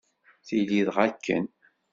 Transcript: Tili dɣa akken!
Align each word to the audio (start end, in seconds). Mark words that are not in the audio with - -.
Tili 0.47 0.79
dɣa 0.87 1.03
akken! 1.09 1.43